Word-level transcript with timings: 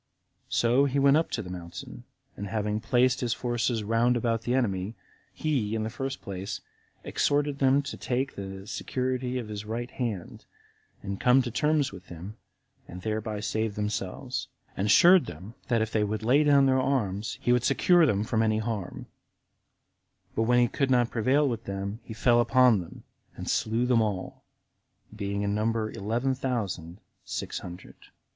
So 0.49 0.85
he 0.85 0.97
went 0.97 1.17
up 1.17 1.29
to 1.29 1.43
the 1.43 1.51
mountain, 1.51 2.05
and 2.35 2.47
having 2.47 2.79
placed 2.79 3.21
his 3.21 3.35
forces 3.35 3.83
round 3.83 4.17
about 4.17 4.41
the 4.41 4.55
enemy, 4.55 4.95
he, 5.31 5.75
in 5.75 5.83
the 5.83 5.91
first 5.91 6.23
place, 6.23 6.59
exhorted 7.03 7.59
them 7.59 7.83
to 7.83 7.97
take 7.97 8.33
the 8.33 8.65
security 8.65 9.37
of 9.37 9.47
his 9.47 9.63
right 9.63 9.91
hand, 9.91 10.45
and 11.03 11.19
come 11.21 11.43
to 11.43 11.51
terms 11.51 11.91
with 11.91 12.07
him, 12.07 12.35
and 12.87 13.03
thereby 13.03 13.41
save 13.41 13.75
themselves; 13.75 14.47
and 14.75 14.87
assured 14.87 15.27
them, 15.27 15.53
that 15.67 15.83
if 15.83 15.91
they 15.91 16.03
would 16.03 16.23
lay 16.23 16.43
down 16.43 16.65
their 16.65 16.81
arms, 16.81 17.37
he 17.39 17.51
would 17.53 17.63
secure 17.63 18.07
them 18.07 18.23
from 18.23 18.41
any 18.41 18.57
harm; 18.57 19.05
but 20.35 20.41
when 20.49 20.57
he 20.57 20.67
could 20.67 20.89
not 20.89 21.11
prevail 21.11 21.47
with 21.47 21.65
them, 21.65 21.99
he 22.03 22.15
fell 22.15 22.41
upon 22.41 22.79
them 22.81 23.03
and 23.35 23.47
slew 23.47 23.85
them 23.85 24.01
all, 24.01 24.43
being 25.15 25.43
in 25.43 25.53
number 25.53 25.91
eleven 25.91 26.33
thousand 26.33 26.85
and 26.87 26.97
six 27.23 27.59
hundred. 27.59 27.93